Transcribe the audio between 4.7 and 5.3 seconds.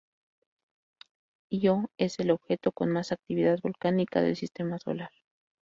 Solar.